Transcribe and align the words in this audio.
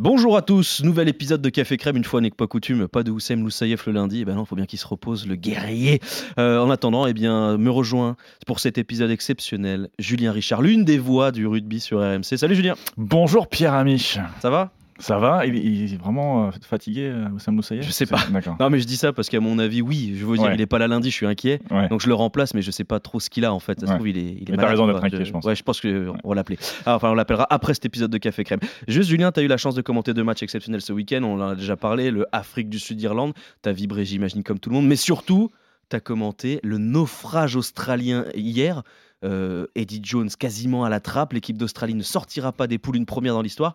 Bonjour 0.00 0.36
à 0.36 0.42
tous, 0.42 0.82
nouvel 0.82 1.08
épisode 1.08 1.40
de 1.40 1.48
Café 1.50 1.76
Crème, 1.76 1.96
une 1.96 2.02
fois 2.02 2.20
n'est 2.20 2.32
pas 2.32 2.48
coutume, 2.48 2.88
pas 2.88 3.04
de 3.04 3.12
Oussem 3.12 3.44
Loussaïef 3.44 3.86
le 3.86 3.92
lundi, 3.92 4.22
eh 4.22 4.24
ben 4.24 4.34
non, 4.34 4.44
faut 4.44 4.56
bien 4.56 4.66
qu'il 4.66 4.80
se 4.80 4.88
repose, 4.88 5.24
le 5.24 5.36
guerrier. 5.36 6.00
Euh, 6.36 6.58
en 6.58 6.68
attendant, 6.70 7.06
eh 7.06 7.12
bien, 7.12 7.56
me 7.58 7.70
rejoint 7.70 8.16
pour 8.44 8.58
cet 8.58 8.76
épisode 8.76 9.12
exceptionnel, 9.12 9.90
Julien 10.00 10.32
Richard, 10.32 10.62
l'une 10.62 10.84
des 10.84 10.98
voix 10.98 11.30
du 11.30 11.46
rugby 11.46 11.78
sur 11.78 12.00
RMC. 12.00 12.36
Salut 12.36 12.56
Julien 12.56 12.74
Bonjour 12.96 13.46
Pierre 13.46 13.74
Amiche. 13.74 14.18
Ça 14.42 14.50
va? 14.50 14.72
Ça 14.98 15.18
va? 15.18 15.44
Il, 15.46 15.92
est 15.92 15.96
vraiment 15.96 16.46
euh, 16.46 16.50
fatigué, 16.62 17.12
Oussam 17.34 17.56
Loussaïef 17.56 17.84
Je 17.84 17.90
sais 17.90 18.06
pas. 18.06 18.18
Non, 18.60 18.70
mais 18.70 18.78
je 18.78 18.86
dis 18.86 18.96
ça 18.96 19.12
parce 19.12 19.28
qu'à 19.28 19.40
mon 19.40 19.58
avis, 19.58 19.82
oui, 19.82 20.14
je 20.16 20.24
veux 20.24 20.36
dire, 20.36 20.52
il 20.52 20.60
est 20.60 20.66
pas 20.66 20.78
là 20.78 20.88
lundi, 20.88 21.10
je 21.10 21.14
suis 21.14 21.26
inquiet. 21.26 21.60
Donc 21.90 22.00
je 22.00 22.08
le 22.08 22.14
remplace, 22.14 22.54
mais 22.54 22.62
je 22.62 22.70
sais 22.70 22.84
pas 22.84 23.00
trop 23.00 23.20
ce 23.20 23.30
qu'il 23.30 23.44
a 23.44 23.52
en 23.52 23.60
fait. 23.60 23.80
Ça 23.80 23.86
se 23.86 23.92
trouve, 23.92 24.08
il 24.08 24.18
est, 24.18 24.36
il 24.40 24.50
est 24.50 24.56
mais 24.56 24.64
raison 24.64 24.86
d'être 24.86 25.02
inquiet, 25.02 25.24
je 25.24 25.32
pense. 25.32 25.44
Ouais, 25.44 25.54
je 25.54 25.62
pense 25.62 25.80
qu'on 25.80 26.28
va 26.28 26.34
l'appeler. 26.34 26.58
Ah, 26.86 26.96
enfin, 26.96 27.10
on 27.10 27.14
l'appellera 27.14 27.46
après 27.50 27.74
cet 27.74 27.86
épisode 27.86 28.10
de 28.10 28.18
Café 28.18 28.44
Crème. 28.44 28.60
Juste, 28.88 29.08
Julien, 29.08 29.32
tu 29.32 29.40
as 29.40 29.42
eu 29.42 29.46
la 29.46 29.56
chance 29.56 29.74
de 29.74 29.82
commenter 29.82 30.14
deux 30.14 30.24
matchs 30.24 30.42
exceptionnels 30.42 30.80
ce 30.80 30.92
week-end. 30.92 31.22
On 31.22 31.40
en 31.40 31.48
a 31.50 31.54
déjà 31.54 31.76
parlé, 31.76 32.10
le 32.10 32.26
Afrique 32.32 32.68
du 32.68 32.78
Sud-Irlande. 32.78 33.34
Tu 33.62 33.68
as 33.68 33.72
vibré, 33.72 34.04
j'imagine, 34.04 34.42
comme 34.42 34.58
tout 34.58 34.70
le 34.70 34.76
monde. 34.76 34.86
Mais 34.86 34.96
surtout, 34.96 35.50
tu 35.90 35.96
as 35.96 36.00
commenté 36.00 36.60
le 36.62 36.78
naufrage 36.78 37.56
australien 37.56 38.24
hier. 38.34 38.82
Euh, 39.24 39.66
Eddie 39.74 40.00
Jones 40.02 40.28
quasiment 40.38 40.84
à 40.84 40.88
la 40.88 41.00
trappe. 41.00 41.32
L'équipe 41.32 41.56
d'Australie 41.56 41.94
ne 41.94 42.02
sortira 42.02 42.52
pas 42.52 42.66
des 42.66 42.78
poules 42.78 42.96
une 42.96 43.06
première 43.06 43.34
dans 43.34 43.42
l'histoire. 43.42 43.74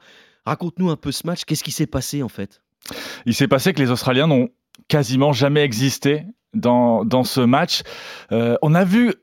Raconte-nous 0.50 0.90
un 0.90 0.96
peu 0.96 1.12
ce 1.12 1.28
match. 1.28 1.44
Qu'est-ce 1.46 1.64
qui 1.64 1.72
s'est 1.72 1.86
passé 1.86 2.24
en 2.24 2.28
fait? 2.28 2.62
Il 3.28 3.36
s'est 3.36 3.48
passé 3.48 3.72
que 3.72 3.80
les 3.80 3.92
Australiens 3.92 4.26
n'ont 4.26 4.50
quasiment 4.88 5.32
jamais 5.32 5.62
existé 5.62 6.26
dans, 6.56 7.06
dans 7.06 7.24
ce 7.24 7.42
match. 7.42 7.84
Euh, 8.32 8.58
on 8.64 8.74
a 8.74 8.84
vu, 8.84 9.14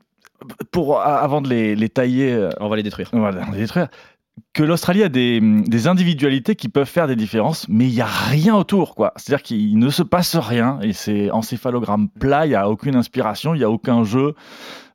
pour, 0.71 1.01
avant 1.01 1.43
de 1.43 1.49
les, 1.49 1.89
tailler. 1.89 2.33
Euh, 2.33 2.51
on 2.61 2.69
va 2.69 2.77
les 2.77 2.85
détruire. 2.85 3.11
On 3.12 3.21
va 3.21 3.33
les 3.33 3.59
détruire 3.59 3.89
que 4.52 4.62
l'Australie 4.62 5.02
a 5.02 5.09
des, 5.09 5.41
des, 5.41 5.89
individualités 5.89 6.57
qui 6.57 6.69
peuvent 6.69 6.87
faire 6.87 7.09
des 7.09 7.16
différences, 7.16 7.66
mais 7.71 7.88
il 7.88 7.95
n'y 7.95 8.02
a 8.02 8.07
rien 8.07 8.55
autour. 8.55 8.95
quoi. 8.95 9.15
C'est-à-dire 9.16 9.43
qu'il 9.43 9.79
ne 9.79 9.88
se 9.88 10.02
passe 10.02 10.37
rien, 10.37 10.79
et 10.82 10.93
c'est 10.93 11.30
encéphalogramme 11.30 12.10
plat, 12.10 12.45
il 12.45 12.51
n'y 12.51 12.54
a 12.54 12.69
aucune 12.69 12.97
inspiration, 12.97 13.54
il 13.54 13.59
n'y 13.59 13.65
a 13.65 13.71
aucun 13.71 14.04
jeu. 14.04 14.35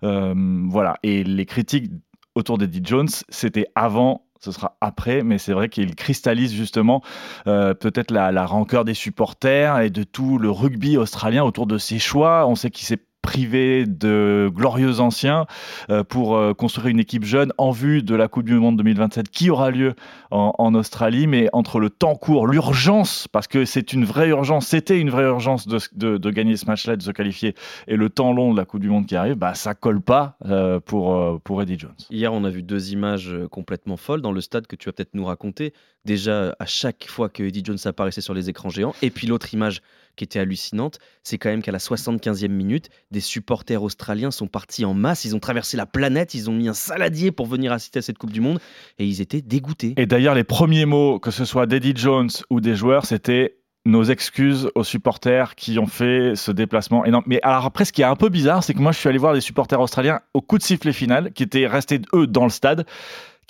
Euh, 0.04 0.34
voilà. 0.70 0.98
Et 1.02 1.24
les 1.24 1.46
critiques 1.48 1.92
autour 2.36 2.59
d'Eddie 2.59 2.82
Jones, 2.84 3.09
c'était 3.30 3.66
avant 3.74 4.26
ce 4.44 4.52
sera 4.52 4.75
après, 4.81 5.22
mais 5.23 5.38
c'est 5.38 5.53
vrai 5.53 5.70
qu'il 5.70 5.95
cristallise 5.95 6.53
justement 6.53 7.03
euh, 7.47 7.73
peut-être 7.73 8.11
la, 8.11 8.31
la, 8.31 8.45
rancœur 8.45 8.86
des 8.86 8.95
supporters 8.95 9.80
et 9.80 9.92
de 9.92 10.03
tout 10.03 10.39
le 10.39 10.50
rugby 10.50 10.97
australien 10.97 11.44
autour 11.44 11.67
de 11.67 11.78
ses 11.78 12.00
choix. 12.00 12.47
On 12.47 12.56
sait 12.56 12.72
qu'il 12.72 12.88
s'est 12.88 13.02
privé 13.22 13.86
de 13.86 14.50
glorieux 14.54 15.00
anciens 15.00 15.46
euh, 15.90 16.04
pour 16.04 16.36
euh, 16.36 16.54
construire 16.54 16.88
une 16.88 17.00
équipe 17.00 17.24
jeune 17.24 17.54
en 17.58 17.72
vue 17.72 18.02
de 18.02 18.16
la 18.16 18.28
Coupe 18.28 18.46
du 18.46 18.56
Monde 18.56 18.78
2027 18.78 19.30
qui 19.30 19.50
aura 19.50 19.72
lieu 19.72 19.94
en, 20.32 20.74
Australie. 20.74 21.28
Mais 21.28 21.50
entre 21.54 21.80
le 21.80 21.90
temps 21.90 22.16
court, 22.16 22.48
l'urgence, 22.48 23.28
parce 23.28 23.48
que 23.48 23.66
c'est 23.66 23.94
une 23.94 24.06
vraie 24.06 24.30
urgence, 24.30 24.68
c'était 24.68 25.00
une 25.00 25.10
vraie 25.10 25.26
urgence 25.26 25.68
de, 25.68 26.30
gagner 26.32 26.56
ce 26.56 26.66
match-là, 26.66 26.96
de 26.96 27.02
se 27.02 27.12
qualifier, 27.12 27.56
et 27.88 27.96
le 27.96 28.10
temps 28.10 28.32
long 28.32 28.54
de 28.54 28.58
la 28.58 28.66
Coupe 28.66 28.82
du 28.82 28.90
Monde 28.90 29.06
qui 29.06 29.16
arrive, 29.16 29.36
bah, 29.36 29.54
ça 29.54 29.74
colle 29.74 30.02
pas 30.02 30.38
euh, 30.46 30.80
pour, 30.80 31.42
pour 31.42 31.62
Eddie 31.62 31.78
Jones. 31.78 31.92
Hier, 32.10 32.32
on 32.32 32.44
a 32.46 32.50
vu 32.50 32.64
deux 32.64 32.94
images 32.94 33.36
complètement 33.52 33.98
folles 33.98 34.22
dans 34.22 34.32
le 34.32 34.42
stade 34.42 34.68
que 34.68 34.76
tu 34.76 34.88
vas 34.88 34.94
peut-être 34.94 35.14
nous 35.14 35.26
raconter. 35.26 35.74
Déjà, 36.06 36.56
à 36.60 36.66
chaque 36.66 37.06
fois 37.08 37.30
que 37.30 37.44
Eddie 37.44 37.64
Jones 37.64 37.78
apparaissait 37.86 38.22
sur 38.22 38.34
les 38.34 38.50
écrans 38.50 38.70
géants, 38.70 38.96
et 39.02 39.10
puis 39.10 39.28
l'autre 39.28 39.54
image 39.54 39.82
qui 40.16 40.23
était 40.23 40.40
hallucinante, 40.40 41.00
c'est 41.23 41.38
quand 41.38 41.50
même 41.50 41.62
qu'à 41.62 41.72
la 41.72 41.78
75e 41.78 42.48
minute, 42.50 42.90
des 43.12 43.20
supporters 43.20 43.81
australiens 43.81 44.31
sont 44.31 44.48
partis 44.48 44.86
en 44.86 44.94
masse, 44.94 45.26
ils 45.26 45.36
ont 45.36 45.40
traversé 45.40 45.78
la 45.78 45.86
planète, 45.86 46.34
ils 46.34 46.50
ont 46.50 46.53
mis 46.53 46.68
un 46.68 46.73
saladier 46.73 47.31
pour 47.31 47.45
venir 47.45 47.72
assister 47.72 48.00
à 48.00 48.02
cette 48.02 48.18
Coupe 48.18 48.31
du 48.31 48.42
Monde 48.42 48.59
et 49.00 49.06
ils 49.06 49.22
étaient 49.22 49.42
dégoûtés. 49.42 49.94
Et 49.98 50.06
d'ailleurs, 50.06 50.36
les 50.36 50.44
premiers 50.44 50.86
mots, 50.86 51.20
que 51.20 51.31
ce 51.31 51.45
soit 51.45 51.66
d'Eddie 51.66 51.94
Jones 51.95 52.30
ou 52.50 52.62
des 52.62 52.76
joueurs, 52.76 53.06
c'était 53.06 53.58
nos 53.86 54.03
excuses 54.03 54.70
aux 54.76 54.84
supporters 54.84 55.56
qui 55.56 55.80
ont 55.80 55.88
fait 55.88 56.34
ce 56.36 56.52
déplacement 56.52 57.03
énorme. 57.03 57.23
Mais 57.25 57.40
alors 57.42 57.66
après, 57.66 57.86
ce 57.86 57.92
qui 57.92 58.02
est 58.02 58.06
un 58.06 58.16
peu 58.16 58.30
bizarre, 58.30 58.64
c'est 58.64 58.73
que 58.73 58.80
moi, 58.80 58.92
je 58.92 59.00
suis 59.00 59.09
allé 59.09 59.18
voir 59.18 59.34
des 59.34 59.42
supporters 59.42 59.80
australiens 59.80 60.19
au 60.34 60.41
coup 60.41 60.57
de 60.57 60.63
sifflet 60.63 60.94
final, 60.94 61.34
qui 61.34 61.44
étaient 61.44 61.66
restés, 61.66 62.00
eux, 62.13 62.28
dans 62.28 62.44
le 62.44 62.52
stade 62.52 62.86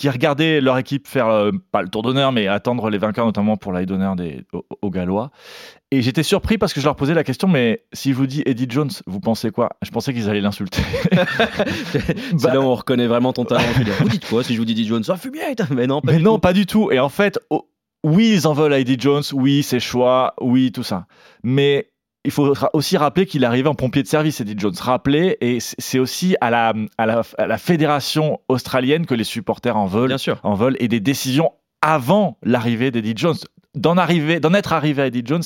qui 0.01 0.09
regardaient 0.09 0.61
leur 0.61 0.79
équipe 0.79 1.07
faire, 1.07 1.27
euh, 1.27 1.51
pas 1.71 1.83
le 1.83 1.87
tour 1.87 2.01
d'honneur, 2.01 2.31
mais 2.31 2.47
attendre 2.47 2.89
les 2.89 2.97
vainqueurs, 2.97 3.27
notamment 3.27 3.55
pour 3.55 3.71
l'aide 3.71 3.87
d'honneur 3.87 4.15
des, 4.15 4.43
aux, 4.81 4.89
Gallois. 4.89 5.29
Et 5.91 6.01
j'étais 6.01 6.23
surpris 6.23 6.57
parce 6.57 6.73
que 6.73 6.79
je 6.81 6.85
leur 6.87 6.95
posais 6.95 7.13
la 7.13 7.23
question, 7.23 7.47
mais 7.47 7.83
si 7.93 8.09
je 8.09 8.15
vous 8.15 8.25
dis 8.25 8.41
Eddie 8.47 8.65
Jones, 8.67 8.89
vous 9.05 9.19
pensez 9.19 9.51
quoi? 9.51 9.69
Je 9.83 9.91
pensais 9.91 10.11
qu'ils 10.11 10.27
allaient 10.27 10.41
l'insulter. 10.41 10.81
C'est 11.91 12.45
là 12.45 12.59
où 12.59 12.63
on 12.63 12.73
reconnaît 12.73 13.05
vraiment 13.05 13.31
ton 13.31 13.45
talent. 13.45 13.61
vous 13.99 14.09
dites 14.09 14.27
quoi 14.27 14.43
si 14.43 14.55
je 14.55 14.57
vous 14.57 14.65
dis 14.65 14.71
Eddie 14.71 14.87
Jones? 14.87 15.03
Ça 15.03 15.17
fume 15.17 15.33
bien 15.33 15.53
Mais 15.69 15.85
non, 15.85 16.01
pas, 16.01 16.13
mais 16.13 16.17
du, 16.17 16.23
non 16.23 16.33
tout. 16.33 16.39
pas 16.39 16.53
du 16.53 16.65
tout. 16.65 16.91
Et 16.91 16.99
en 16.99 17.09
fait, 17.09 17.37
oui, 18.03 18.31
ils 18.33 18.47
en 18.47 18.53
veulent 18.53 18.73
à 18.73 18.79
Eddie 18.79 18.97
Jones, 18.97 19.21
oui, 19.33 19.61
ses 19.61 19.79
choix, 19.79 20.33
oui, 20.41 20.71
tout 20.71 20.81
ça. 20.81 21.05
Mais 21.43 21.90
il 22.23 22.31
faut 22.31 22.53
aussi 22.73 22.97
rappeler 22.97 23.25
qu'il 23.25 23.43
est 23.43 23.47
arrivé 23.47 23.67
en 23.67 23.75
pompier 23.75 24.03
de 24.03 24.07
service, 24.07 24.41
Eddie 24.41 24.55
Jones. 24.57 24.75
Rappeler, 24.79 25.37
et 25.41 25.59
c'est 25.59 25.99
aussi 25.99 26.35
à 26.41 26.49
la, 26.49 26.73
à, 26.97 27.05
la, 27.05 27.57
fédération 27.57 28.39
australienne 28.47 29.05
que 29.05 29.15
les 29.15 29.23
supporters 29.23 29.75
en 29.75 29.85
veulent, 29.85 30.09
Bien 30.09 30.17
sûr. 30.17 30.39
en 30.43 30.53
veulent 30.53 30.77
et 30.79 30.87
des 30.87 30.99
décisions 30.99 31.51
avant 31.81 32.37
l'arrivée 32.43 32.91
d'Eddie 32.91 33.13
Jones. 33.15 33.37
D'en 33.73 33.95
arriver, 33.95 34.41
d'en 34.41 34.53
être 34.53 34.73
arrivé 34.73 35.01
à 35.01 35.07
Eddie 35.07 35.23
Jones, 35.23 35.43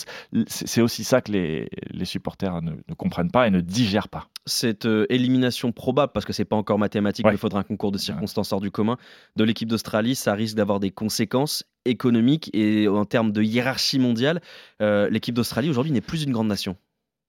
c'est 0.47 0.81
aussi 0.81 1.03
ça 1.03 1.21
que 1.21 1.31
les, 1.31 1.69
les 1.91 2.05
supporters 2.05 2.59
ne, 2.63 2.71
ne, 2.71 2.93
comprennent 2.95 3.29
pas 3.29 3.47
et 3.47 3.51
ne 3.51 3.61
digèrent 3.61 4.09
pas. 4.09 4.27
Cette 4.47 4.87
euh, 4.87 5.05
élimination 5.09 5.71
probable, 5.71 6.11
parce 6.11 6.25
que 6.25 6.33
c'est 6.33 6.43
pas 6.43 6.55
encore 6.55 6.79
mathématique, 6.79 7.27
il 7.31 7.37
faudra 7.37 7.59
un 7.59 7.63
concours 7.63 7.91
de 7.91 7.99
circonstances 7.99 8.51
hors 8.51 8.61
du 8.61 8.71
commun, 8.71 8.97
de 9.35 9.43
l'équipe 9.43 9.69
d'Australie, 9.69 10.15
ça 10.15 10.33
risque 10.33 10.55
d'avoir 10.55 10.79
des 10.79 10.89
conséquences 10.89 11.65
économiques 11.85 12.49
et 12.53 12.87
en 12.87 13.05
termes 13.05 13.31
de 13.31 13.41
hiérarchie 13.41 13.99
mondiale. 13.99 14.41
Euh, 14.81 15.09
l'équipe 15.09 15.35
d'Australie 15.35 15.69
aujourd'hui 15.69 15.91
n'est 15.91 16.01
plus 16.01 16.23
une 16.23 16.31
grande 16.31 16.47
nation. 16.47 16.75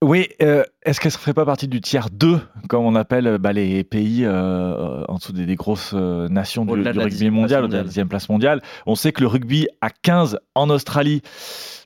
Oui, 0.03 0.28
euh, 0.43 0.62
est-ce 0.87 1.01
qu'elle 1.01 1.13
ne 1.13 1.19
ferait 1.19 1.35
pas 1.35 1.45
partie 1.45 1.67
du 1.67 1.81
tiers 1.81 2.09
2, 2.11 2.41
comme 2.69 2.85
on 2.85 2.95
appelle 2.95 3.39
bah, 3.39 3.53
les 3.53 3.83
pays 3.83 4.25
euh, 4.25 5.05
en 5.09 5.17
dessous 5.17 5.33
des, 5.33 5.55
grosses 5.57 5.93
euh, 5.95 6.29
nations 6.29 6.65
du, 6.65 6.73
rugby 6.73 7.31
mondial, 7.31 7.67
de 7.69 7.77
la 7.77 7.83
deuxième 7.83 8.09
place 8.09 8.29
mondiale 8.29 8.63
On 8.87 8.95
sait 8.95 9.11
que 9.11 9.21
le 9.21 9.27
rugby 9.27 9.67
à 9.81 9.91
15 9.91 10.39
en 10.55 10.71
Australie, 10.71 11.23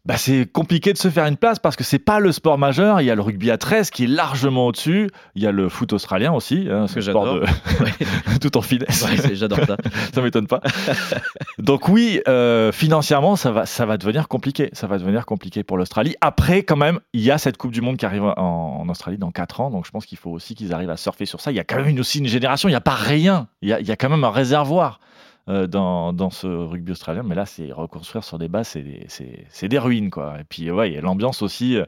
bah, 0.07 0.17
c'est 0.17 0.51
compliqué 0.51 0.95
de 0.95 0.99
se 0.99 1.09
faire 1.09 1.27
une 1.27 1.37
place 1.37 1.59
parce 1.59 1.77
que 1.77 1.85
c'est 1.85 1.99
pas 1.99 2.21
le 2.21 2.33
sport 2.33 2.57
majeur. 2.57 3.03
Il 3.03 3.05
y 3.05 3.11
a 3.11 3.15
le 3.15 3.21
rugby 3.21 3.51
à 3.51 3.59
13 3.59 3.91
qui 3.91 4.05
est 4.05 4.07
largement 4.07 4.67
au-dessus. 4.67 5.11
Il 5.35 5.43
y 5.43 5.47
a 5.47 5.53
le 5.53 5.69
foot 5.69 5.93
australien 5.93 6.33
aussi, 6.33 6.69
hein, 6.71 6.87
ce 6.87 7.01
sport 7.03 7.35
de... 7.35 7.45
tout 8.41 8.57
en 8.57 8.63
finesse. 8.63 9.05
j'adore 9.35 9.59
ça. 9.67 9.77
ça 10.15 10.23
m'étonne 10.23 10.47
pas. 10.47 10.61
Donc 11.59 11.89
oui, 11.89 12.21
euh, 12.29 12.73
financièrement, 12.73 13.37
ça 13.37 13.51
va, 13.51 13.67
ça 13.67 13.85
va 13.85 13.99
devenir 13.99 14.29
compliqué. 14.29 14.71
Ça 14.73 14.87
va 14.87 14.97
devenir 14.97 15.27
compliqué 15.27 15.65
pour 15.65 15.77
l'Australie. 15.77 16.17
Après, 16.23 16.63
quand 16.63 16.77
même, 16.77 17.01
il 17.13 17.21
y 17.21 17.31
a 17.31 17.37
cette 17.37 17.59
Coupe 17.59 17.73
du 17.73 17.83
Monde 17.83 17.99
qui 17.99 18.07
arrive 18.07 18.25
en, 18.25 18.89
Australie 18.91 19.19
dans 19.19 19.31
4 19.31 19.61
ans. 19.61 19.71
Donc 19.71 19.87
je 19.87 19.91
pense 19.91 20.07
qu'il 20.07 20.19
faut 20.19 20.31
aussi 20.31 20.55
qu'ils 20.55 20.73
arrivent 20.73 20.91
à 20.91 20.97
surfer 20.97 21.27
sur 21.27 21.41
ça. 21.41 21.51
Il 21.51 21.57
y 21.57 21.61
a 21.61 21.65
quand 21.65 21.77
même 21.77 21.89
une, 21.89 22.01
aussi 22.01 22.19
une 22.19 22.27
génération. 22.27 22.69
Il 22.69 22.73
n'y 22.73 22.77
a 22.77 22.81
pas 22.81 22.95
rien. 22.95 23.49
Il 23.63 23.69
y 23.69 23.73
a, 23.73 23.81
il 23.81 23.87
y 23.87 23.93
a 23.93 23.97
quand 23.97 24.09
même 24.09 24.25
un 24.25 24.31
réservoir. 24.31 25.01
Euh, 25.49 25.67
dans, 25.67 26.13
dans, 26.13 26.31
ce 26.31 26.47
rugby 26.47 26.93
australien. 26.93 27.23
Mais 27.25 27.35
là, 27.35 27.47
c'est 27.47 27.73
reconstruire 27.73 28.23
sur 28.23 28.39
des 28.39 28.47
bases, 28.47 28.69
c'est 28.69 29.69
des, 29.69 29.79
ruines. 29.79 30.11
Quoi. 30.11 30.37
Et 30.39 30.45
puis, 30.45 30.71
ouais, 30.71 31.01
l'ambiance 31.01 31.41
aussi, 31.41 31.77
euh, 31.77 31.87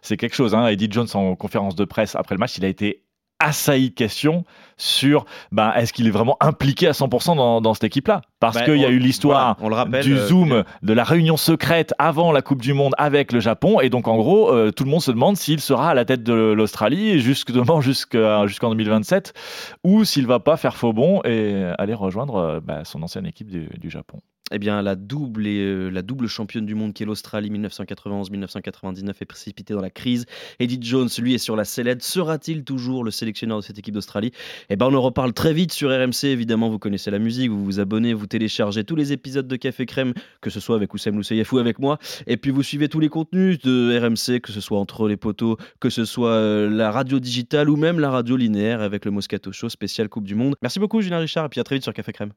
c'est 0.00 0.16
quelque 0.16 0.36
chose. 0.36 0.54
Hein. 0.54 0.68
Eddie 0.68 0.88
Jones, 0.90 1.08
en 1.14 1.34
conférence 1.34 1.74
de 1.74 1.84
presse 1.84 2.14
après 2.14 2.34
le 2.36 2.38
match, 2.38 2.56
il 2.56 2.64
a 2.64 2.68
été 2.68 3.02
assailli 3.44 3.90
de 3.90 3.94
questions 3.94 4.44
sur 4.76 5.24
ben, 5.52 5.72
est-ce 5.74 5.92
qu'il 5.92 6.06
est 6.06 6.10
vraiment 6.10 6.36
impliqué 6.40 6.88
à 6.88 6.92
100% 6.92 7.36
dans, 7.36 7.60
dans 7.60 7.74
cette 7.74 7.84
équipe-là? 7.84 8.22
Parce 8.40 8.56
ben, 8.56 8.64
qu'il 8.64 8.76
y 8.78 8.84
a 8.84 8.88
eu 8.88 8.98
l'histoire 8.98 9.56
du 10.02 10.14
euh, 10.14 10.26
Zoom, 10.26 10.64
de 10.82 10.92
la 10.92 11.04
réunion 11.04 11.36
secrète 11.36 11.94
avant 11.98 12.32
la 12.32 12.42
Coupe 12.42 12.60
du 12.60 12.72
Monde 12.72 12.94
avec 12.98 13.32
le 13.32 13.40
Japon. 13.40 13.80
Et 13.80 13.90
donc, 13.90 14.08
en 14.08 14.16
gros, 14.16 14.50
euh, 14.50 14.70
tout 14.72 14.84
le 14.84 14.90
monde 14.90 15.02
se 15.02 15.10
demande 15.10 15.36
s'il 15.36 15.60
sera 15.60 15.90
à 15.90 15.94
la 15.94 16.04
tête 16.04 16.22
de 16.22 16.32
l'Australie 16.32 17.20
jusqu'en 17.20 17.80
jusqu'en 17.80 18.70
2027 18.70 19.32
ou 19.84 20.04
s'il 20.04 20.26
va 20.26 20.40
pas 20.40 20.56
faire 20.56 20.76
faux 20.76 20.92
bond 20.92 21.20
et 21.24 21.64
aller 21.78 21.94
rejoindre 21.94 22.36
euh, 22.36 22.60
ben, 22.60 22.84
son 22.84 23.02
ancienne 23.02 23.26
équipe 23.26 23.50
du, 23.50 23.68
du 23.78 23.90
Japon 23.90 24.20
eh 24.52 24.58
bien, 24.58 24.82
la 24.82 24.94
double, 24.94 25.46
et, 25.46 25.58
euh, 25.58 25.88
la 25.88 26.02
double 26.02 26.26
championne 26.26 26.66
du 26.66 26.74
monde 26.74 26.92
qui 26.92 27.02
est 27.02 27.06
l'Australie 27.06 27.50
1991-1999 27.50 29.14
est 29.20 29.24
précipitée 29.24 29.72
dans 29.72 29.80
la 29.80 29.88
crise. 29.88 30.26
Eddie 30.60 30.78
Jones, 30.82 31.08
lui, 31.18 31.32
est 31.32 31.38
sur 31.38 31.56
la 31.56 31.64
sellette. 31.64 32.02
Sera-t-il 32.02 32.62
toujours 32.62 33.04
le 33.04 33.10
sélectionneur 33.10 33.56
de 33.56 33.62
cette 33.62 33.78
équipe 33.78 33.94
d'Australie? 33.94 34.32
Eh 34.68 34.76
bien, 34.76 34.88
on 34.88 34.94
en 34.94 35.00
reparle 35.00 35.32
très 35.32 35.54
vite 35.54 35.72
sur 35.72 35.88
RMC. 35.88 36.24
Évidemment, 36.24 36.68
vous 36.68 36.78
connaissez 36.78 37.10
la 37.10 37.18
musique, 37.18 37.50
vous 37.50 37.64
vous 37.64 37.80
abonnez, 37.80 38.12
vous 38.12 38.26
téléchargez 38.26 38.84
tous 38.84 38.96
les 38.96 39.12
épisodes 39.12 39.48
de 39.48 39.56
Café 39.56 39.86
Crème, 39.86 40.12
que 40.42 40.50
ce 40.50 40.60
soit 40.60 40.76
avec 40.76 40.92
Oussem 40.92 41.16
Lousseyev 41.16 41.48
ou 41.52 41.58
avec 41.58 41.78
moi. 41.78 41.98
Et 42.26 42.36
puis, 42.36 42.50
vous 42.50 42.62
suivez 42.62 42.90
tous 42.90 43.00
les 43.00 43.08
contenus 43.08 43.58
de 43.60 43.98
RMC, 43.98 44.40
que 44.42 44.52
ce 44.52 44.60
soit 44.60 44.78
entre 44.78 45.08
les 45.08 45.16
poteaux, 45.16 45.56
que 45.80 45.88
ce 45.88 46.04
soit 46.04 46.32
euh, 46.32 46.68
la 46.68 46.90
radio 46.90 47.18
digitale 47.18 47.70
ou 47.70 47.76
même 47.76 47.98
la 47.98 48.10
radio 48.10 48.36
linéaire 48.36 48.82
avec 48.82 49.06
le 49.06 49.10
Moscato 49.10 49.52
Show 49.52 49.70
spécial 49.70 50.10
Coupe 50.10 50.24
du 50.24 50.34
Monde. 50.34 50.54
Merci 50.60 50.80
beaucoup, 50.80 51.00
Julien 51.00 51.18
Richard, 51.18 51.46
et 51.46 51.48
puis 51.48 51.60
à 51.60 51.64
très 51.64 51.76
vite 51.76 51.84
sur 51.84 51.94
Café 51.94 52.12
Crème. 52.12 52.34